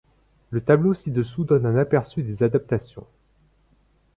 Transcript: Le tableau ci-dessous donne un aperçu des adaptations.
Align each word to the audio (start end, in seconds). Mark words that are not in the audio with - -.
Le 0.49 0.61
tableau 0.61 0.95
ci-dessous 0.95 1.43
donne 1.43 1.67
un 1.67 1.77
aperçu 1.77 2.23
des 2.23 2.41
adaptations. 2.41 3.05